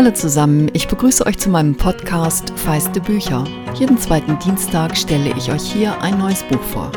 Hallo 0.00 0.12
zusammen, 0.12 0.70
ich 0.72 0.88
begrüße 0.88 1.26
euch 1.26 1.36
zu 1.36 1.50
meinem 1.50 1.76
Podcast 1.76 2.54
Feiste 2.56 3.02
Bücher. 3.02 3.44
Jeden 3.74 3.98
zweiten 3.98 4.38
Dienstag 4.38 4.96
stelle 4.96 5.36
ich 5.36 5.52
euch 5.52 5.70
hier 5.70 6.00
ein 6.00 6.16
neues 6.16 6.42
Buch 6.44 6.62
vor. 6.62 6.90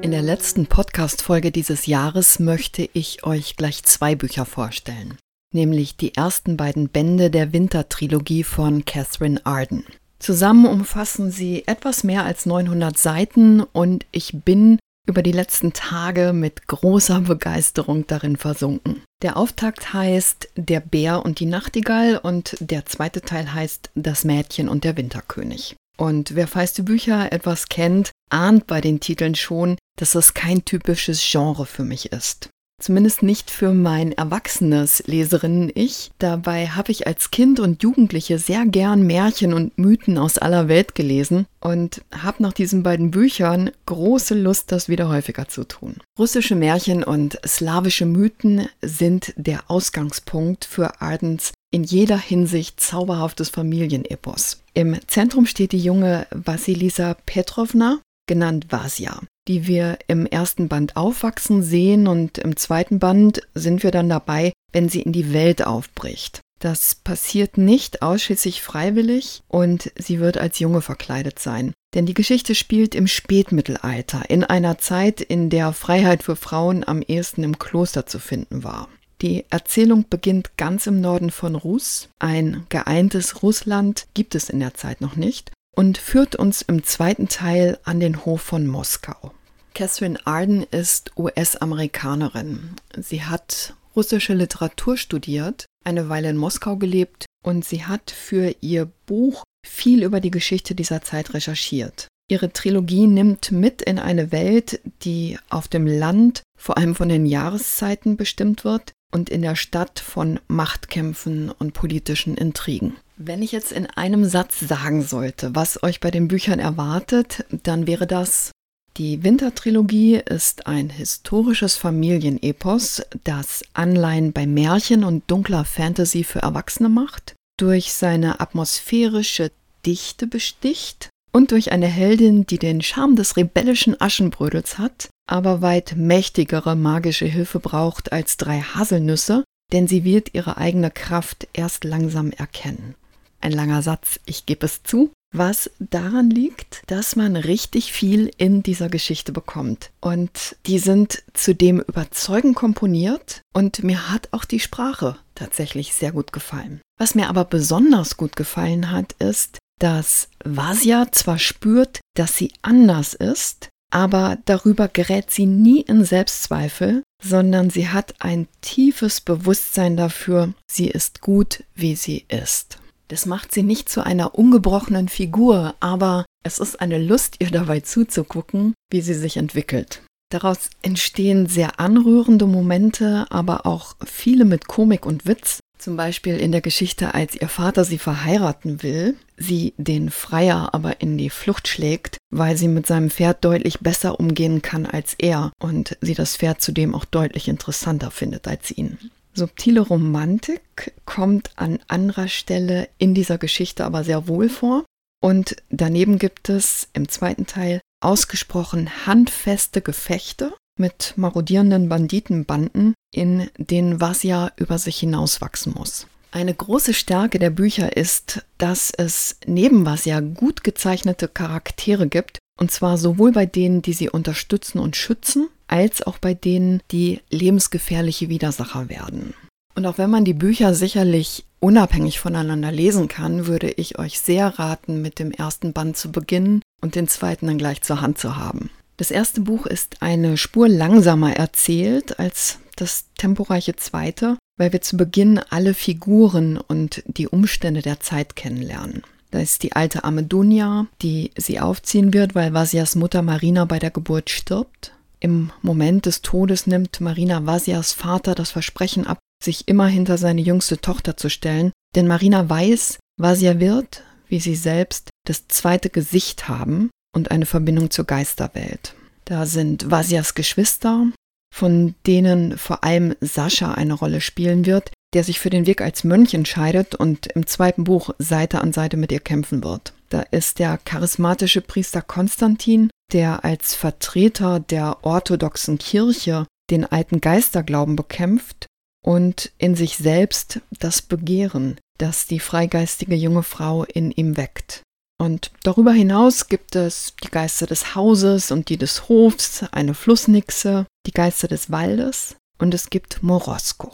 In 0.00 0.12
der 0.12 0.22
letzten 0.22 0.66
Podcast-Folge 0.66 1.50
dieses 1.50 1.86
Jahres 1.86 2.38
möchte 2.38 2.88
ich 2.92 3.24
euch 3.24 3.56
gleich 3.56 3.82
zwei 3.82 4.14
Bücher 4.14 4.44
vorstellen, 4.44 5.18
nämlich 5.52 5.96
die 5.96 6.14
ersten 6.14 6.56
beiden 6.56 6.88
Bände 6.88 7.30
der 7.30 7.52
Wintertrilogie 7.52 8.44
von 8.44 8.84
Catherine 8.84 9.44
Arden. 9.44 9.84
Zusammen 10.20 10.66
umfassen 10.66 11.32
sie 11.32 11.66
etwas 11.66 12.04
mehr 12.04 12.24
als 12.24 12.46
900 12.46 12.96
Seiten 12.96 13.60
und 13.60 14.06
ich 14.12 14.44
bin 14.44 14.78
über 15.06 15.22
die 15.22 15.32
letzten 15.32 15.72
Tage 15.72 16.32
mit 16.32 16.66
großer 16.66 17.20
Begeisterung 17.20 18.06
darin 18.06 18.36
versunken. 18.36 19.02
Der 19.22 19.36
Auftakt 19.36 19.92
heißt 19.92 20.48
Der 20.56 20.80
Bär 20.80 21.24
und 21.24 21.40
die 21.40 21.46
Nachtigall 21.46 22.18
und 22.18 22.56
der 22.60 22.86
zweite 22.86 23.20
Teil 23.20 23.52
heißt 23.52 23.90
Das 23.94 24.24
Mädchen 24.24 24.68
und 24.68 24.84
der 24.84 24.96
Winterkönig. 24.96 25.76
Und 25.96 26.34
wer 26.34 26.48
feiste 26.48 26.82
Bücher 26.82 27.32
etwas 27.32 27.68
kennt, 27.68 28.10
ahnt 28.30 28.66
bei 28.66 28.80
den 28.80 29.00
Titeln 29.00 29.34
schon, 29.34 29.76
dass 29.98 30.14
es 30.14 30.34
kein 30.34 30.64
typisches 30.64 31.22
Genre 31.22 31.66
für 31.66 31.84
mich 31.84 32.12
ist. 32.12 32.48
Zumindest 32.80 33.22
nicht 33.22 33.50
für 33.50 33.72
mein 33.72 34.12
erwachsenes 34.12 35.04
Leserinnen-Ich. 35.06 36.10
Dabei 36.18 36.66
habe 36.68 36.90
ich 36.90 37.06
als 37.06 37.30
Kind 37.30 37.60
und 37.60 37.82
Jugendliche 37.82 38.38
sehr 38.38 38.66
gern 38.66 39.06
Märchen 39.06 39.54
und 39.54 39.78
Mythen 39.78 40.18
aus 40.18 40.38
aller 40.38 40.68
Welt 40.68 40.94
gelesen 40.94 41.46
und 41.60 42.02
habe 42.12 42.42
nach 42.42 42.52
diesen 42.52 42.82
beiden 42.82 43.10
Büchern 43.12 43.70
große 43.86 44.34
Lust, 44.34 44.72
das 44.72 44.88
wieder 44.88 45.08
häufiger 45.08 45.48
zu 45.48 45.64
tun. 45.64 45.96
Russische 46.18 46.56
Märchen 46.56 47.04
und 47.04 47.38
slawische 47.46 48.06
Mythen 48.06 48.68
sind 48.82 49.32
der 49.36 49.70
Ausgangspunkt 49.70 50.64
für 50.64 51.00
Ardens 51.00 51.52
in 51.70 51.84
jeder 51.84 52.18
Hinsicht 52.18 52.80
zauberhaftes 52.80 53.48
Familienepos. 53.48 54.62
Im 54.74 54.96
Zentrum 55.06 55.46
steht 55.46 55.72
die 55.72 55.78
junge 55.78 56.26
Vasilisa 56.30 57.16
Petrovna, 57.26 58.00
genannt 58.26 58.66
Vasya 58.70 59.20
die 59.48 59.66
wir 59.66 59.98
im 60.06 60.26
ersten 60.26 60.68
Band 60.68 60.96
aufwachsen 60.96 61.62
sehen 61.62 62.06
und 62.06 62.38
im 62.38 62.56
zweiten 62.56 62.98
Band 62.98 63.42
sind 63.54 63.82
wir 63.82 63.90
dann 63.90 64.08
dabei, 64.08 64.52
wenn 64.72 64.88
sie 64.88 65.02
in 65.02 65.12
die 65.12 65.32
Welt 65.32 65.66
aufbricht. 65.66 66.40
Das 66.60 66.94
passiert 66.94 67.58
nicht 67.58 68.00
ausschließlich 68.00 68.62
freiwillig 68.62 69.42
und 69.48 69.92
sie 69.96 70.18
wird 70.18 70.38
als 70.38 70.58
Junge 70.60 70.80
verkleidet 70.80 71.38
sein. 71.38 71.74
Denn 71.94 72.06
die 72.06 72.14
Geschichte 72.14 72.54
spielt 72.54 72.94
im 72.94 73.06
Spätmittelalter, 73.06 74.30
in 74.30 74.44
einer 74.44 74.78
Zeit, 74.78 75.20
in 75.20 75.50
der 75.50 75.72
Freiheit 75.72 76.22
für 76.22 76.36
Frauen 76.36 76.82
am 76.86 77.02
ehesten 77.02 77.42
im 77.42 77.58
Kloster 77.58 78.06
zu 78.06 78.18
finden 78.18 78.64
war. 78.64 78.88
Die 79.20 79.44
Erzählung 79.50 80.06
beginnt 80.08 80.56
ganz 80.56 80.86
im 80.86 81.00
Norden 81.00 81.30
von 81.30 81.54
Rus. 81.54 82.08
Ein 82.18 82.66
geeintes 82.68 83.42
Russland 83.42 84.06
gibt 84.14 84.34
es 84.34 84.48
in 84.48 84.58
der 84.58 84.74
Zeit 84.74 85.00
noch 85.00 85.16
nicht 85.16 85.52
und 85.74 85.98
führt 85.98 86.36
uns 86.36 86.62
im 86.62 86.84
zweiten 86.84 87.28
Teil 87.28 87.78
an 87.84 88.00
den 88.00 88.24
Hof 88.24 88.42
von 88.42 88.66
Moskau. 88.66 89.32
Catherine 89.74 90.18
Arden 90.24 90.64
ist 90.70 91.10
US-Amerikanerin. 91.16 92.76
Sie 92.96 93.22
hat 93.22 93.74
russische 93.96 94.34
Literatur 94.34 94.96
studiert, 94.96 95.66
eine 95.84 96.08
Weile 96.08 96.30
in 96.30 96.36
Moskau 96.36 96.76
gelebt 96.76 97.26
und 97.44 97.64
sie 97.64 97.84
hat 97.84 98.10
für 98.10 98.54
ihr 98.60 98.90
Buch 99.06 99.42
viel 99.66 100.02
über 100.02 100.20
die 100.20 100.30
Geschichte 100.30 100.74
dieser 100.74 101.02
Zeit 101.02 101.34
recherchiert. 101.34 102.08
Ihre 102.28 102.52
Trilogie 102.52 103.06
nimmt 103.06 103.52
mit 103.52 103.82
in 103.82 103.98
eine 103.98 104.32
Welt, 104.32 104.80
die 105.02 105.38
auf 105.50 105.68
dem 105.68 105.86
Land 105.86 106.42
vor 106.58 106.78
allem 106.78 106.94
von 106.94 107.08
den 107.08 107.26
Jahreszeiten 107.26 108.16
bestimmt 108.16 108.64
wird 108.64 108.92
und 109.14 109.30
in 109.30 109.42
der 109.42 109.54
Stadt 109.54 110.00
von 110.00 110.40
Machtkämpfen 110.48 111.50
und 111.50 111.72
politischen 111.72 112.36
Intrigen. 112.36 112.96
Wenn 113.16 113.42
ich 113.42 113.52
jetzt 113.52 113.70
in 113.70 113.86
einem 113.86 114.24
Satz 114.24 114.58
sagen 114.58 115.02
sollte, 115.02 115.54
was 115.54 115.82
euch 115.84 116.00
bei 116.00 116.10
den 116.10 116.26
Büchern 116.26 116.58
erwartet, 116.58 117.44
dann 117.62 117.86
wäre 117.86 118.08
das, 118.08 118.50
die 118.96 119.22
Wintertrilogie 119.22 120.16
ist 120.16 120.66
ein 120.66 120.90
historisches 120.90 121.76
Familienepos, 121.76 123.02
das 123.22 123.62
Anleihen 123.72 124.32
bei 124.32 124.46
Märchen 124.46 125.04
und 125.04 125.22
dunkler 125.30 125.64
Fantasy 125.64 126.24
für 126.24 126.40
Erwachsene 126.40 126.88
macht, 126.88 127.34
durch 127.56 127.92
seine 127.92 128.40
atmosphärische 128.40 129.52
Dichte 129.86 130.26
besticht 130.26 131.10
und 131.34 131.50
durch 131.50 131.72
eine 131.72 131.88
Heldin, 131.88 132.46
die 132.46 132.58
den 132.58 132.80
Charme 132.80 133.16
des 133.16 133.36
rebellischen 133.36 134.00
Aschenbrödels 134.00 134.78
hat, 134.78 135.08
aber 135.26 135.62
weit 135.62 135.94
mächtigere 135.96 136.76
magische 136.76 137.26
Hilfe 137.26 137.58
braucht 137.58 138.12
als 138.12 138.36
drei 138.36 138.60
Haselnüsse, 138.60 139.42
denn 139.72 139.88
sie 139.88 140.04
wird 140.04 140.32
ihre 140.34 140.58
eigene 140.58 140.92
Kraft 140.92 141.48
erst 141.52 141.82
langsam 141.82 142.30
erkennen. 142.30 142.94
Ein 143.40 143.52
langer 143.52 143.82
Satz, 143.82 144.20
ich 144.26 144.46
gebe 144.46 144.64
es 144.64 144.84
zu, 144.84 145.10
was 145.34 145.70
daran 145.80 146.30
liegt, 146.30 146.82
dass 146.86 147.16
man 147.16 147.34
richtig 147.34 147.92
viel 147.92 148.30
in 148.36 148.62
dieser 148.62 148.88
Geschichte 148.88 149.32
bekommt. 149.32 149.90
Und 150.00 150.56
die 150.66 150.78
sind 150.78 151.24
zudem 151.34 151.80
überzeugend 151.80 152.54
komponiert 152.54 153.42
und 153.52 153.82
mir 153.82 154.10
hat 154.10 154.28
auch 154.30 154.44
die 154.44 154.60
Sprache 154.60 155.16
tatsächlich 155.34 155.94
sehr 155.94 156.12
gut 156.12 156.32
gefallen. 156.32 156.80
Was 156.96 157.16
mir 157.16 157.28
aber 157.28 157.44
besonders 157.44 158.16
gut 158.16 158.36
gefallen 158.36 158.92
hat, 158.92 159.14
ist, 159.14 159.58
dass 159.84 160.30
Vasya 160.42 161.12
zwar 161.12 161.38
spürt, 161.38 162.00
dass 162.16 162.38
sie 162.38 162.50
anders 162.62 163.12
ist, 163.12 163.68
aber 163.92 164.38
darüber 164.46 164.88
gerät 164.88 165.30
sie 165.30 165.44
nie 165.44 165.82
in 165.82 166.06
Selbstzweifel, 166.06 167.02
sondern 167.22 167.68
sie 167.68 167.90
hat 167.90 168.14
ein 168.18 168.48
tiefes 168.62 169.20
Bewusstsein 169.20 169.98
dafür, 169.98 170.54
sie 170.70 170.88
ist 170.88 171.20
gut, 171.20 171.64
wie 171.74 171.96
sie 171.96 172.24
ist. 172.28 172.78
Das 173.08 173.26
macht 173.26 173.52
sie 173.52 173.62
nicht 173.62 173.90
zu 173.90 174.02
einer 174.02 174.34
ungebrochenen 174.34 175.10
Figur, 175.10 175.74
aber 175.80 176.24
es 176.42 176.60
ist 176.60 176.80
eine 176.80 176.98
Lust, 176.98 177.36
ihr 177.40 177.50
dabei 177.50 177.80
zuzugucken, 177.80 178.72
wie 178.90 179.02
sie 179.02 179.12
sich 179.12 179.36
entwickelt. 179.36 180.00
Daraus 180.32 180.70
entstehen 180.80 181.46
sehr 181.46 181.78
anrührende 181.78 182.46
Momente, 182.46 183.26
aber 183.28 183.66
auch 183.66 183.96
viele 184.02 184.46
mit 184.46 184.66
Komik 184.66 185.04
und 185.04 185.26
Witz. 185.26 185.60
Zum 185.84 185.98
Beispiel 185.98 186.38
in 186.38 186.50
der 186.50 186.62
Geschichte, 186.62 187.12
als 187.12 187.34
ihr 187.38 187.46
Vater 187.46 187.84
sie 187.84 187.98
verheiraten 187.98 188.82
will, 188.82 189.18
sie 189.36 189.74
den 189.76 190.08
Freier 190.08 190.72
aber 190.72 191.02
in 191.02 191.18
die 191.18 191.28
Flucht 191.28 191.68
schlägt, 191.68 192.16
weil 192.30 192.56
sie 192.56 192.68
mit 192.68 192.86
seinem 192.86 193.10
Pferd 193.10 193.44
deutlich 193.44 193.80
besser 193.80 194.18
umgehen 194.18 194.62
kann 194.62 194.86
als 194.86 195.14
er 195.18 195.52
und 195.58 195.98
sie 196.00 196.14
das 196.14 196.38
Pferd 196.38 196.62
zudem 196.62 196.94
auch 196.94 197.04
deutlich 197.04 197.48
interessanter 197.48 198.10
findet 198.10 198.48
als 198.48 198.70
ihn. 198.70 198.96
Subtile 199.34 199.80
Romantik 199.80 200.94
kommt 201.04 201.50
an 201.56 201.80
anderer 201.86 202.28
Stelle 202.28 202.88
in 202.96 203.12
dieser 203.12 203.36
Geschichte 203.36 203.84
aber 203.84 204.04
sehr 204.04 204.26
wohl 204.26 204.48
vor. 204.48 204.86
Und 205.20 205.56
daneben 205.68 206.18
gibt 206.18 206.48
es 206.48 206.88
im 206.94 207.10
zweiten 207.10 207.44
Teil 207.44 207.82
ausgesprochen 208.00 208.88
handfeste 209.04 209.82
Gefechte 209.82 210.54
mit 210.78 211.14
marodierenden 211.16 211.88
Banditenbanden, 211.88 212.94
in 213.12 213.48
denen 213.58 214.00
Vasya 214.00 214.52
über 214.56 214.78
sich 214.78 214.98
hinauswachsen 214.98 215.74
muss. 215.74 216.06
Eine 216.32 216.52
große 216.52 216.94
Stärke 216.94 217.38
der 217.38 217.50
Bücher 217.50 217.96
ist, 217.96 218.44
dass 218.58 218.90
es 218.90 219.36
neben 219.46 219.86
Vasya 219.86 220.18
gut 220.18 220.64
gezeichnete 220.64 221.28
Charaktere 221.28 222.08
gibt, 222.08 222.38
und 222.58 222.72
zwar 222.72 222.98
sowohl 222.98 223.30
bei 223.30 223.46
denen, 223.46 223.82
die 223.82 223.92
sie 223.92 224.10
unterstützen 224.10 224.80
und 224.80 224.96
schützen, 224.96 225.48
als 225.68 226.02
auch 226.02 226.18
bei 226.18 226.34
denen, 226.34 226.80
die 226.90 227.20
lebensgefährliche 227.30 228.28
Widersacher 228.28 228.88
werden. 228.88 229.34
Und 229.76 229.86
auch 229.86 229.98
wenn 229.98 230.10
man 230.10 230.24
die 230.24 230.34
Bücher 230.34 230.74
sicherlich 230.74 231.44
unabhängig 231.60 232.20
voneinander 232.20 232.70
lesen 232.70 233.08
kann, 233.08 233.46
würde 233.46 233.70
ich 233.70 233.98
euch 233.98 234.20
sehr 234.20 234.58
raten, 234.58 235.02
mit 235.02 235.18
dem 235.18 235.30
ersten 235.30 235.72
Band 235.72 235.96
zu 235.96 236.12
beginnen 236.12 236.62
und 236.80 236.94
den 236.94 237.08
zweiten 237.08 237.46
dann 237.46 237.58
gleich 237.58 237.82
zur 237.82 238.00
Hand 238.00 238.18
zu 238.18 238.36
haben. 238.36 238.70
Das 238.96 239.10
erste 239.10 239.40
Buch 239.40 239.66
ist 239.66 239.96
eine 240.00 240.36
Spur 240.36 240.68
langsamer 240.68 241.34
erzählt 241.34 242.18
als 242.18 242.58
das 242.76 243.06
temporeiche 243.18 243.76
zweite, 243.76 244.36
weil 244.56 244.72
wir 244.72 244.80
zu 244.80 244.96
Beginn 244.96 245.40
alle 245.50 245.74
Figuren 245.74 246.58
und 246.58 247.02
die 247.06 247.28
Umstände 247.28 247.82
der 247.82 248.00
Zeit 248.00 248.36
kennenlernen. 248.36 249.02
Da 249.30 249.40
ist 249.40 249.64
die 249.64 249.72
alte 249.72 250.04
Amedunia, 250.04 250.86
die 251.02 251.32
sie 251.36 251.58
aufziehen 251.58 252.14
wird, 252.14 252.36
weil 252.36 252.54
Vasias 252.54 252.94
Mutter 252.94 253.22
Marina 253.22 253.64
bei 253.64 253.80
der 253.80 253.90
Geburt 253.90 254.30
stirbt. 254.30 254.92
Im 255.18 255.50
Moment 255.60 256.06
des 256.06 256.22
Todes 256.22 256.68
nimmt 256.68 257.00
Marina 257.00 257.44
Vasias 257.44 257.92
Vater 257.92 258.36
das 258.36 258.52
Versprechen 258.52 259.06
ab, 259.08 259.18
sich 259.42 259.66
immer 259.66 259.88
hinter 259.88 260.18
seine 260.18 260.40
jüngste 260.40 260.80
Tochter 260.80 261.16
zu 261.16 261.30
stellen, 261.30 261.72
denn 261.96 262.06
Marina 262.06 262.48
weiß, 262.48 262.98
Vasia 263.16 263.58
wird, 263.58 264.04
wie 264.28 264.38
sie 264.38 264.54
selbst, 264.54 265.10
das 265.26 265.48
zweite 265.48 265.90
Gesicht 265.90 266.48
haben 266.48 266.90
und 267.14 267.30
eine 267.30 267.46
Verbindung 267.46 267.90
zur 267.90 268.04
Geisterwelt. 268.04 268.94
Da 269.24 269.46
sind 269.46 269.90
Vasias 269.90 270.34
Geschwister, 270.34 271.06
von 271.54 271.94
denen 272.06 272.58
vor 272.58 272.84
allem 272.84 273.14
Sascha 273.20 273.72
eine 273.72 273.94
Rolle 273.94 274.20
spielen 274.20 274.66
wird, 274.66 274.92
der 275.14 275.24
sich 275.24 275.38
für 275.38 275.50
den 275.50 275.66
Weg 275.66 275.80
als 275.80 276.04
Mönch 276.04 276.34
entscheidet 276.34 276.94
und 276.94 277.28
im 277.28 277.46
zweiten 277.46 277.84
Buch 277.84 278.10
Seite 278.18 278.60
an 278.60 278.72
Seite 278.72 278.96
mit 278.96 279.12
ihr 279.12 279.20
kämpfen 279.20 279.62
wird. 279.62 279.94
Da 280.10 280.22
ist 280.22 280.58
der 280.58 280.78
charismatische 280.78 281.60
Priester 281.60 282.02
Konstantin, 282.02 282.90
der 283.12 283.44
als 283.44 283.74
Vertreter 283.74 284.60
der 284.60 285.04
orthodoxen 285.04 285.78
Kirche 285.78 286.46
den 286.70 286.84
alten 286.84 287.20
Geisterglauben 287.20 287.94
bekämpft 287.94 288.66
und 289.04 289.52
in 289.58 289.76
sich 289.76 289.96
selbst 289.96 290.60
das 290.70 291.02
Begehren, 291.02 291.78
das 291.98 292.26
die 292.26 292.40
freigeistige 292.40 293.14
junge 293.14 293.42
Frau 293.42 293.84
in 293.84 294.10
ihm 294.10 294.36
weckt. 294.36 294.82
Und 295.18 295.52
darüber 295.62 295.92
hinaus 295.92 296.48
gibt 296.48 296.74
es 296.76 297.14
die 297.22 297.30
Geister 297.30 297.66
des 297.66 297.94
Hauses 297.94 298.50
und 298.50 298.68
die 298.68 298.76
des 298.76 299.08
Hofs, 299.08 299.64
eine 299.70 299.94
Flussnixe, 299.94 300.86
die 301.06 301.12
Geister 301.12 301.48
des 301.48 301.70
Waldes 301.70 302.36
und 302.58 302.74
es 302.74 302.90
gibt 302.90 303.22
Morosko, 303.22 303.92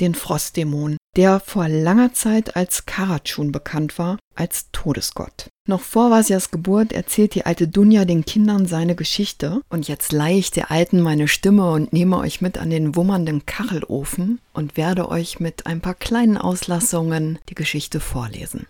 den 0.00 0.14
Frostdämon, 0.14 0.96
der 1.16 1.40
vor 1.40 1.68
langer 1.68 2.14
Zeit 2.14 2.56
als 2.56 2.86
Karatschun 2.86 3.52
bekannt 3.52 3.98
war, 3.98 4.18
als 4.34 4.70
Todesgott. 4.72 5.48
Noch 5.68 5.80
vor 5.80 6.10
Vasias 6.10 6.50
Geburt 6.50 6.92
erzählt 6.92 7.34
die 7.34 7.46
alte 7.46 7.68
Dunja 7.68 8.04
den 8.04 8.24
Kindern 8.24 8.66
seine 8.66 8.96
Geschichte 8.96 9.60
und 9.68 9.86
jetzt 9.86 10.10
leihe 10.10 10.38
ich 10.38 10.50
der 10.50 10.70
Alten 10.70 11.00
meine 11.00 11.28
Stimme 11.28 11.70
und 11.70 11.92
nehme 11.92 12.18
euch 12.18 12.40
mit 12.40 12.58
an 12.58 12.70
den 12.70 12.96
wummernden 12.96 13.46
Kachelofen 13.46 14.40
und 14.52 14.76
werde 14.76 15.08
euch 15.08 15.38
mit 15.38 15.66
ein 15.66 15.80
paar 15.80 15.94
kleinen 15.94 16.38
Auslassungen 16.38 17.38
die 17.48 17.54
Geschichte 17.54 18.00
vorlesen. 18.00 18.66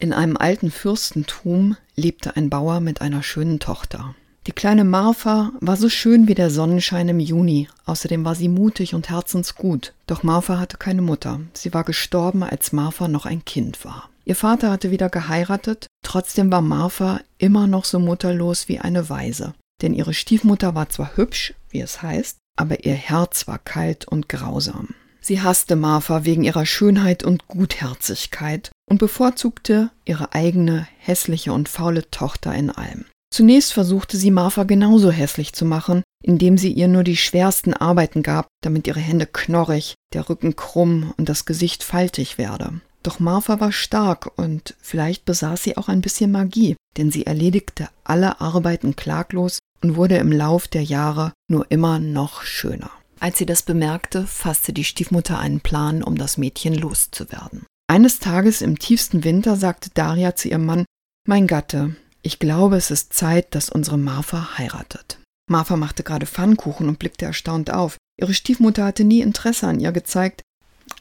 In 0.00 0.14
einem 0.14 0.38
alten 0.38 0.70
Fürstentum 0.70 1.76
lebte 1.94 2.34
ein 2.34 2.48
Bauer 2.48 2.80
mit 2.80 3.02
einer 3.02 3.22
schönen 3.22 3.60
Tochter. 3.60 4.14
Die 4.46 4.52
kleine 4.52 4.84
Marfa 4.84 5.52
war 5.60 5.76
so 5.76 5.90
schön 5.90 6.26
wie 6.26 6.34
der 6.34 6.48
Sonnenschein 6.48 7.10
im 7.10 7.20
Juni, 7.20 7.68
außerdem 7.84 8.24
war 8.24 8.34
sie 8.34 8.48
mutig 8.48 8.94
und 8.94 9.10
herzensgut. 9.10 9.92
Doch 10.06 10.22
Marfa 10.22 10.58
hatte 10.58 10.78
keine 10.78 11.02
Mutter. 11.02 11.40
Sie 11.52 11.74
war 11.74 11.84
gestorben, 11.84 12.42
als 12.42 12.72
Marfa 12.72 13.08
noch 13.08 13.26
ein 13.26 13.44
Kind 13.44 13.84
war. 13.84 14.08
Ihr 14.24 14.36
Vater 14.36 14.70
hatte 14.70 14.90
wieder 14.90 15.10
geheiratet, 15.10 15.86
trotzdem 16.02 16.50
war 16.50 16.62
Marfa 16.62 17.20
immer 17.36 17.66
noch 17.66 17.84
so 17.84 17.98
mutterlos 17.98 18.68
wie 18.68 18.78
eine 18.78 19.10
Waise. 19.10 19.52
Denn 19.82 19.92
ihre 19.92 20.14
Stiefmutter 20.14 20.74
war 20.74 20.88
zwar 20.88 21.18
hübsch, 21.18 21.52
wie 21.68 21.80
es 21.82 22.00
heißt, 22.00 22.38
aber 22.56 22.86
ihr 22.86 22.94
Herz 22.94 23.46
war 23.46 23.58
kalt 23.58 24.08
und 24.08 24.30
grausam. 24.30 24.94
Sie 25.20 25.42
hasste 25.42 25.76
Marfa 25.76 26.24
wegen 26.24 26.44
ihrer 26.44 26.64
Schönheit 26.64 27.22
und 27.22 27.46
Gutherzigkeit 27.46 28.70
und 28.90 28.98
bevorzugte 28.98 29.90
ihre 30.04 30.34
eigene 30.34 30.86
hässliche 30.98 31.52
und 31.52 31.68
faule 31.68 32.10
Tochter 32.10 32.54
in 32.54 32.70
allem. 32.70 33.06
Zunächst 33.32 33.72
versuchte 33.72 34.16
sie 34.16 34.32
Marfa 34.32 34.64
genauso 34.64 35.10
hässlich 35.10 35.52
zu 35.52 35.64
machen, 35.64 36.02
indem 36.22 36.58
sie 36.58 36.72
ihr 36.72 36.88
nur 36.88 37.04
die 37.04 37.16
schwersten 37.16 37.72
Arbeiten 37.72 38.22
gab, 38.22 38.48
damit 38.62 38.88
ihre 38.88 39.00
Hände 39.00 39.26
knorrig, 39.26 39.94
der 40.12 40.28
Rücken 40.28 40.56
krumm 40.56 41.14
und 41.16 41.28
das 41.28 41.44
Gesicht 41.44 41.84
faltig 41.84 42.38
werde. 42.38 42.80
Doch 43.04 43.20
Marfa 43.20 43.60
war 43.60 43.72
stark 43.72 44.36
und 44.36 44.74
vielleicht 44.80 45.24
besaß 45.24 45.62
sie 45.62 45.76
auch 45.76 45.88
ein 45.88 46.02
bisschen 46.02 46.32
Magie, 46.32 46.76
denn 46.98 47.10
sie 47.10 47.24
erledigte 47.24 47.88
alle 48.04 48.40
Arbeiten 48.40 48.96
klaglos 48.96 49.60
und 49.80 49.96
wurde 49.96 50.16
im 50.16 50.32
Lauf 50.32 50.68
der 50.68 50.82
Jahre 50.82 51.32
nur 51.48 51.70
immer 51.70 51.98
noch 52.00 52.42
schöner. 52.42 52.90
Als 53.20 53.38
sie 53.38 53.46
das 53.46 53.62
bemerkte, 53.62 54.26
fasste 54.26 54.72
die 54.72 54.84
Stiefmutter 54.84 55.38
einen 55.38 55.60
Plan, 55.60 56.02
um 56.02 56.18
das 56.18 56.36
Mädchen 56.36 56.74
loszuwerden. 56.74 57.64
Eines 57.90 58.20
Tages 58.20 58.62
im 58.62 58.78
tiefsten 58.78 59.24
Winter 59.24 59.56
sagte 59.56 59.90
Daria 59.92 60.36
zu 60.36 60.46
ihrem 60.46 60.64
Mann, 60.64 60.84
Mein 61.26 61.48
Gatte, 61.48 61.96
ich 62.22 62.38
glaube, 62.38 62.76
es 62.76 62.92
ist 62.92 63.12
Zeit, 63.12 63.52
dass 63.56 63.68
unsere 63.68 63.98
Marfa 63.98 64.56
heiratet. 64.58 65.18
Marfa 65.50 65.76
machte 65.76 66.04
gerade 66.04 66.24
Pfannkuchen 66.24 66.88
und 66.88 67.00
blickte 67.00 67.24
erstaunt 67.24 67.72
auf. 67.72 67.96
Ihre 68.16 68.32
Stiefmutter 68.32 68.84
hatte 68.84 69.02
nie 69.02 69.22
Interesse 69.22 69.66
an 69.66 69.80
ihr 69.80 69.90
gezeigt, 69.90 70.42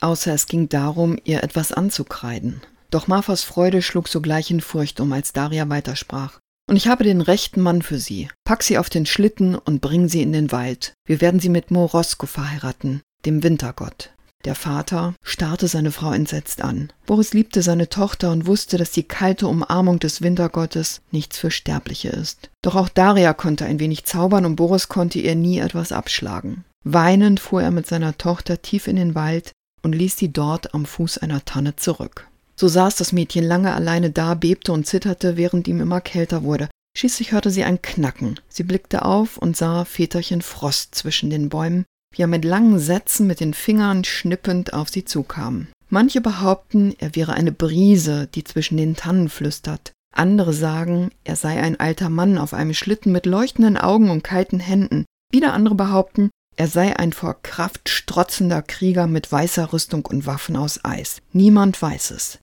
außer 0.01 0.33
es 0.33 0.47
ging 0.47 0.67
darum, 0.67 1.19
ihr 1.25 1.43
etwas 1.43 1.73
anzukreiden. 1.73 2.63
Doch 2.89 3.05
Marfas 3.07 3.43
Freude 3.43 3.83
schlug 3.83 4.07
sogleich 4.07 4.49
in 4.49 4.59
Furcht 4.59 4.99
um, 4.99 5.13
als 5.13 5.31
Daria 5.31 5.69
weitersprach. 5.69 6.39
Und 6.67 6.75
ich 6.75 6.87
habe 6.87 7.03
den 7.03 7.21
rechten 7.21 7.61
Mann 7.61 7.83
für 7.83 7.99
sie. 7.99 8.29
Pack 8.45 8.63
sie 8.63 8.79
auf 8.79 8.89
den 8.89 9.05
Schlitten 9.05 9.53
und 9.53 9.81
bring 9.81 10.07
sie 10.07 10.23
in 10.23 10.33
den 10.33 10.51
Wald. 10.51 10.93
Wir 11.05 11.21
werden 11.21 11.39
sie 11.39 11.49
mit 11.49 11.69
Morosko 11.69 12.25
verheiraten, 12.25 13.03
dem 13.27 13.43
Wintergott. 13.43 14.09
Der 14.45 14.55
Vater 14.55 15.15
starrte 15.21 15.67
seine 15.67 15.91
Frau 15.91 16.13
entsetzt 16.13 16.61
an. 16.61 16.93
Boris 17.05 17.33
liebte 17.33 17.61
seine 17.61 17.89
Tochter 17.89 18.31
und 18.31 18.47
wusste, 18.47 18.77
dass 18.77 18.91
die 18.91 19.03
kalte 19.03 19.47
Umarmung 19.47 19.99
des 19.99 20.21
Wintergottes 20.21 21.01
nichts 21.11 21.37
für 21.37 21.51
Sterbliche 21.51 22.07
ist. 22.09 22.49
Doch 22.61 22.75
auch 22.75 22.87
Daria 22.87 23.33
konnte 23.33 23.65
ein 23.65 23.81
wenig 23.81 24.05
zaubern 24.05 24.45
und 24.45 24.55
Boris 24.55 24.87
konnte 24.87 25.19
ihr 25.19 25.35
nie 25.35 25.59
etwas 25.59 25.91
abschlagen. 25.91 26.63
Weinend 26.85 27.41
fuhr 27.41 27.61
er 27.61 27.71
mit 27.71 27.85
seiner 27.85 28.17
Tochter 28.17 28.61
tief 28.61 28.87
in 28.87 28.95
den 28.95 29.13
Wald 29.13 29.51
und 29.81 29.93
ließ 29.93 30.15
sie 30.15 30.31
dort 30.31 30.73
am 30.73 30.85
Fuß 30.85 31.17
einer 31.17 31.43
Tanne 31.43 31.75
zurück. 31.75 32.27
So 32.55 32.69
saß 32.69 32.95
das 32.95 33.11
Mädchen 33.11 33.43
lange 33.43 33.73
alleine 33.73 34.09
da, 34.09 34.35
bebte 34.35 34.71
und 34.71 34.87
zitterte, 34.87 35.35
während 35.35 35.67
ihm 35.67 35.81
immer 35.81 35.99
kälter 35.99 36.43
wurde. 36.43 36.69
Schließlich 36.97 37.33
hörte 37.33 37.51
sie 37.51 37.63
ein 37.63 37.81
Knacken. 37.81 38.39
Sie 38.47 38.63
blickte 38.63 39.03
auf 39.03 39.37
und 39.37 39.55
sah 39.55 39.85
Väterchen 39.85 40.41
Frost 40.41 40.95
zwischen 40.95 41.29
den 41.29 41.49
Bäumen, 41.49 41.85
wie 42.13 42.21
er 42.21 42.27
mit 42.27 42.45
langen 42.45 42.79
Sätzen 42.79 43.27
mit 43.27 43.39
den 43.39 43.53
Fingern 43.53 44.03
schnippend 44.03 44.73
auf 44.73 44.89
sie 44.89 45.05
zukam. 45.05 45.67
Manche 45.89 46.21
behaupten, 46.21 46.93
er 46.99 47.15
wäre 47.15 47.33
eine 47.33 47.51
Brise, 47.51 48.27
die 48.27 48.43
zwischen 48.43 48.77
den 48.77 48.95
Tannen 48.95 49.29
flüstert. 49.29 49.91
Andere 50.15 50.53
sagen, 50.53 51.11
er 51.23 51.35
sei 51.35 51.61
ein 51.61 51.79
alter 51.79 52.09
Mann 52.09 52.37
auf 52.37 52.53
einem 52.53 52.73
Schlitten 52.73 53.11
mit 53.11 53.25
leuchtenden 53.25 53.77
Augen 53.77 54.09
und 54.09 54.23
kalten 54.23 54.59
Händen. 54.59 55.05
Wieder 55.31 55.53
andere 55.53 55.75
behaupten, 55.75 56.29
er 56.55 56.67
sei 56.67 56.97
ein 56.97 57.13
vor 57.13 57.41
Kraft 57.41 57.89
strotzender 57.89 58.61
Krieger 58.61 59.07
mit 59.07 59.31
weißer 59.31 59.71
Rüstung 59.71 60.05
und 60.05 60.25
Waffen 60.25 60.55
aus 60.55 60.83
Eis. 60.83 61.21
Niemand 61.31 61.81
weiß 61.81 62.11
es. 62.11 62.39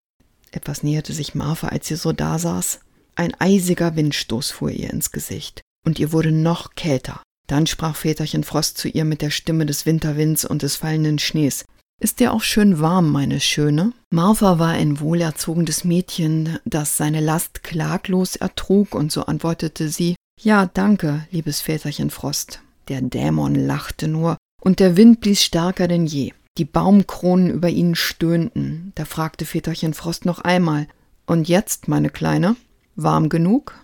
Etwas 0.52 0.82
näherte 0.82 1.12
sich 1.12 1.34
Marfa, 1.34 1.68
als 1.68 1.88
sie 1.88 1.96
so 1.96 2.12
dasaß. 2.12 2.80
Ein 3.14 3.34
eisiger 3.38 3.94
Windstoß 3.94 4.52
fuhr 4.52 4.70
ihr 4.70 4.90
ins 4.90 5.10
Gesicht, 5.10 5.60
und 5.84 5.98
ihr 5.98 6.12
wurde 6.12 6.32
noch 6.32 6.74
kälter. 6.74 7.22
Dann 7.46 7.66
sprach 7.66 7.96
Väterchen 7.96 8.44
Frost 8.44 8.78
zu 8.78 8.88
ihr 8.88 9.04
mit 9.04 9.22
der 9.22 9.30
Stimme 9.30 9.66
des 9.66 9.86
Winterwinds 9.86 10.44
und 10.44 10.62
des 10.62 10.76
fallenden 10.76 11.18
Schnees. 11.18 11.64
Ist 11.98 12.20
dir 12.20 12.34
auch 12.34 12.42
schön 12.42 12.80
warm, 12.80 13.10
meine 13.10 13.40
Schöne? 13.40 13.92
Martha 14.10 14.58
war 14.58 14.72
ein 14.72 15.00
wohlerzogenes 15.00 15.84
Mädchen, 15.84 16.58
das 16.66 16.98
seine 16.98 17.20
Last 17.20 17.62
klaglos 17.62 18.36
ertrug, 18.36 18.94
und 18.94 19.10
so 19.10 19.24
antwortete 19.24 19.88
sie 19.88 20.14
Ja, 20.38 20.66
danke, 20.66 21.26
liebes 21.30 21.62
Väterchen 21.62 22.10
Frost. 22.10 22.60
Der 22.88 23.00
Dämon 23.00 23.54
lachte 23.54 24.08
nur, 24.08 24.36
und 24.60 24.78
der 24.78 24.96
Wind 24.96 25.20
blies 25.20 25.42
stärker 25.42 25.88
denn 25.88 26.06
je. 26.06 26.32
Die 26.58 26.64
Baumkronen 26.66 27.50
über 27.50 27.70
ihnen 27.70 27.94
stöhnten. 27.94 28.92
Da 28.94 29.04
fragte 29.04 29.44
Väterchen 29.46 29.94
Frost 29.94 30.24
noch 30.26 30.40
einmal 30.40 30.88
Und 31.26 31.48
jetzt, 31.48 31.88
meine 31.88 32.10
Kleine, 32.10 32.56
warm 32.94 33.28
genug? 33.28 33.74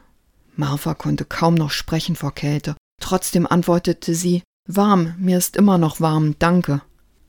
Martha 0.54 0.94
konnte 0.94 1.24
kaum 1.24 1.54
noch 1.54 1.70
sprechen 1.70 2.14
vor 2.14 2.34
Kälte. 2.34 2.76
Trotzdem 3.02 3.46
antwortete 3.46 4.14
sie 4.14 4.42
Warm, 4.68 5.16
mir 5.18 5.36
ist 5.36 5.56
immer 5.56 5.76
noch 5.76 6.00
warm, 6.00 6.36
danke. 6.38 6.82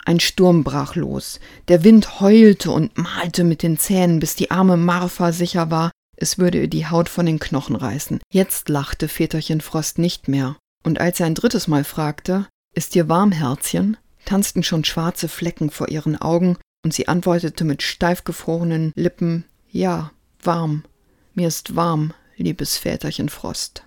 Ein 0.06 0.20
Sturm 0.20 0.62
brach 0.62 0.94
los. 0.94 1.40
Der 1.66 1.82
Wind 1.82 2.20
heulte 2.20 2.70
und 2.70 2.96
malte 2.96 3.42
mit 3.42 3.62
den 3.62 3.76
Zähnen, 3.76 4.20
bis 4.20 4.36
die 4.36 4.52
arme 4.52 4.76
Marfa 4.76 5.32
sicher 5.32 5.70
war, 5.72 5.90
es 6.16 6.38
würde 6.38 6.60
ihr 6.60 6.68
die 6.68 6.86
Haut 6.86 7.08
von 7.08 7.26
den 7.26 7.40
Knochen 7.40 7.74
reißen. 7.74 8.20
Jetzt 8.32 8.68
lachte 8.68 9.08
Väterchen 9.08 9.60
Frost 9.60 9.98
nicht 9.98 10.28
mehr. 10.28 10.56
Und 10.84 11.00
als 11.00 11.18
er 11.18 11.26
ein 11.26 11.34
drittes 11.34 11.66
Mal 11.66 11.82
fragte, 11.82 12.46
Ist 12.72 12.94
dir 12.94 13.08
warm, 13.08 13.32
Herzchen? 13.32 13.96
tanzten 14.24 14.62
schon 14.62 14.84
schwarze 14.84 15.28
Flecken 15.28 15.70
vor 15.70 15.88
ihren 15.88 16.16
Augen, 16.20 16.56
und 16.84 16.94
sie 16.94 17.08
antwortete 17.08 17.64
mit 17.64 17.82
steif 17.82 18.22
gefrorenen 18.22 18.92
Lippen, 18.94 19.44
Ja, 19.68 20.12
warm. 20.40 20.84
Mir 21.34 21.48
ist 21.48 21.74
warm, 21.74 22.14
liebes 22.36 22.78
Väterchen 22.78 23.28
Frost. 23.28 23.82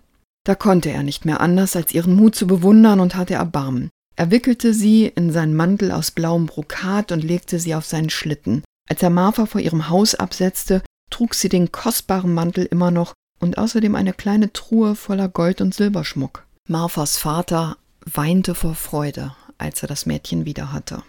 Da 0.48 0.56
konnte 0.56 0.92
er 0.92 1.04
nicht 1.04 1.26
mehr 1.26 1.42
anders, 1.42 1.76
als 1.76 1.94
ihren 1.94 2.16
Mut 2.16 2.34
zu 2.34 2.48
bewundern 2.48 3.02
und 3.02 3.16
hatte 3.16 3.34
Erbarmen. 3.34 3.90
Er 4.16 4.32
wickelte 4.32 4.74
sie 4.74 5.06
in 5.06 5.34
seinen 5.34 5.54
Mantel 5.54 5.92
aus 5.92 6.12
blauem 6.12 6.46
Brokat 6.46 7.12
und 7.12 7.22
legte 7.22 7.60
sie 7.60 7.76
auf 7.76 7.84
seinen 7.84 8.10
Schlitten. 8.10 8.64
Als 8.90 9.04
er 9.04 9.10
Martha 9.10 9.46
vor 9.46 9.60
ihrem 9.60 9.90
Haus 9.90 10.16
absetzte, 10.16 10.84
trug 11.10 11.36
sie 11.36 11.50
den 11.50 11.74
kostbaren 11.74 12.34
Mantel 12.34 12.64
immer 12.64 12.92
noch 12.92 13.12
und 13.42 13.58
außerdem 13.58 13.94
eine 13.96 14.14
kleine 14.14 14.54
Truhe 14.54 14.96
voller 14.96 15.28
Gold- 15.28 15.60
und 15.60 15.76
Silberschmuck. 15.76 16.46
Marthas 16.70 17.18
Vater 17.18 17.76
weinte 18.06 18.56
vor 18.56 18.76
Freude, 18.76 19.36
als 19.58 19.82
er 19.82 19.90
das 19.90 20.06
Mädchen 20.06 20.46
wieder 20.46 20.72
hatte. 20.72 21.04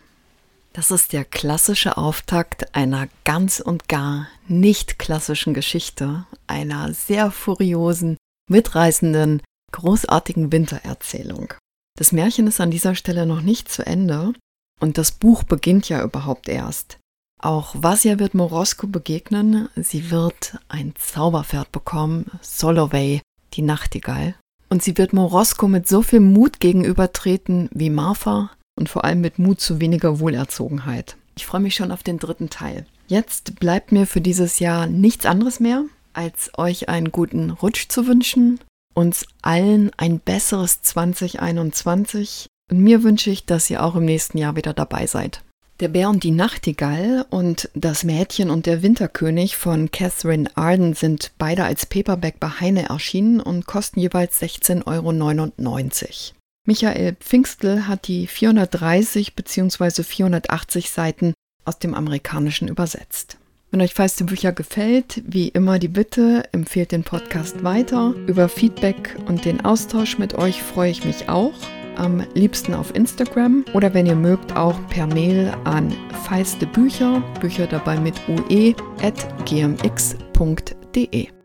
Das 0.72 0.90
ist 0.90 1.12
der 1.12 1.24
klassische 1.24 1.96
Auftakt 1.96 2.74
einer 2.74 3.06
ganz 3.24 3.60
und 3.60 3.88
gar 3.88 4.26
nicht 4.48 4.98
klassischen 4.98 5.54
Geschichte, 5.54 6.26
einer 6.48 6.92
sehr 6.92 7.30
furiosen, 7.30 8.16
mitreißenden, 8.50 9.42
großartigen 9.72 10.52
Wintererzählung. 10.52 11.54
Das 11.98 12.12
Märchen 12.12 12.46
ist 12.46 12.60
an 12.60 12.70
dieser 12.70 12.94
Stelle 12.94 13.26
noch 13.26 13.42
nicht 13.42 13.70
zu 13.70 13.84
Ende 13.84 14.32
und 14.80 14.98
das 14.98 15.12
Buch 15.12 15.42
beginnt 15.42 15.88
ja 15.88 16.02
überhaupt 16.02 16.48
erst. 16.48 16.98
Auch 17.40 17.74
Vasya 17.76 18.18
wird 18.18 18.34
Morosko 18.34 18.88
begegnen. 18.88 19.68
Sie 19.76 20.10
wird 20.10 20.58
ein 20.68 20.94
Zauberpferd 20.96 21.70
bekommen, 21.70 22.30
Solovey, 22.40 23.20
die 23.54 23.62
Nachtigall. 23.62 24.34
Und 24.68 24.82
sie 24.82 24.98
wird 24.98 25.12
Morosko 25.12 25.68
mit 25.68 25.88
so 25.88 26.02
viel 26.02 26.20
Mut 26.20 26.60
gegenübertreten 26.60 27.68
wie 27.72 27.90
Martha 27.90 28.50
und 28.76 28.88
vor 28.88 29.04
allem 29.04 29.20
mit 29.20 29.38
Mut 29.38 29.60
zu 29.60 29.80
weniger 29.80 30.20
Wohlerzogenheit. 30.20 31.16
Ich 31.36 31.46
freue 31.46 31.60
mich 31.60 31.74
schon 31.74 31.92
auf 31.92 32.02
den 32.02 32.18
dritten 32.18 32.50
Teil. 32.50 32.86
Jetzt 33.06 33.58
bleibt 33.60 33.92
mir 33.92 34.06
für 34.06 34.20
dieses 34.20 34.58
Jahr 34.58 34.86
nichts 34.86 35.24
anderes 35.24 35.60
mehr, 35.60 35.84
als 36.18 36.50
euch 36.58 36.88
einen 36.88 37.12
guten 37.12 37.50
Rutsch 37.50 37.88
zu 37.88 38.08
wünschen, 38.08 38.58
uns 38.92 39.24
allen 39.40 39.92
ein 39.96 40.18
besseres 40.18 40.82
2021, 40.82 42.48
Und 42.70 42.80
mir 42.80 43.04
wünsche 43.04 43.30
ich, 43.30 43.46
dass 43.46 43.70
ihr 43.70 43.84
auch 43.84 43.94
im 43.94 44.04
nächsten 44.04 44.36
Jahr 44.36 44.56
wieder 44.56 44.74
dabei 44.74 45.06
seid. 45.06 45.42
Der 45.78 45.86
Bär 45.86 46.08
und 46.08 46.24
die 46.24 46.32
Nachtigall 46.32 47.24
und 47.30 47.70
Das 47.74 48.02
Mädchen 48.02 48.50
und 48.50 48.66
der 48.66 48.82
Winterkönig 48.82 49.56
von 49.56 49.92
Catherine 49.92 50.50
Arden 50.56 50.94
sind 50.94 51.30
beide 51.38 51.62
als 51.62 51.86
Paperback 51.86 52.40
bei 52.40 52.48
Heine 52.48 52.88
erschienen 52.88 53.40
und 53.40 53.66
kosten 53.66 54.00
jeweils 54.00 54.42
16,99 54.42 54.82
Euro. 54.88 56.34
Michael 56.66 57.14
Pfingstl 57.14 57.86
hat 57.86 58.08
die 58.08 58.26
430 58.26 59.36
bzw. 59.36 60.02
480 60.02 60.90
Seiten 60.90 61.32
aus 61.64 61.78
dem 61.78 61.94
Amerikanischen 61.94 62.66
übersetzt. 62.66 63.38
Wenn 63.70 63.82
euch 63.82 63.92
feiste 63.92 64.24
Bücher 64.24 64.52
gefällt, 64.52 65.22
wie 65.26 65.48
immer 65.48 65.78
die 65.78 65.88
Bitte, 65.88 66.44
empfehlt 66.52 66.90
den 66.90 67.04
Podcast 67.04 67.62
weiter. 67.62 68.14
Über 68.26 68.48
Feedback 68.48 69.16
und 69.26 69.44
den 69.44 69.62
Austausch 69.62 70.18
mit 70.18 70.34
euch 70.34 70.62
freue 70.62 70.90
ich 70.90 71.04
mich 71.04 71.28
auch 71.28 71.52
am 71.96 72.24
liebsten 72.34 72.72
auf 72.72 72.94
Instagram 72.94 73.64
oder 73.74 73.92
wenn 73.92 74.06
ihr 74.06 74.14
mögt 74.14 74.56
auch 74.56 74.78
per 74.88 75.06
Mail 75.06 75.52
an 75.64 75.92
feiste 76.24 76.66
Bücher, 76.66 77.22
Bücher 77.40 77.66
dabei 77.66 77.98
mit 77.98 78.14
ue, 78.28 78.74
at 79.02 79.44
gmx.de. 79.44 81.28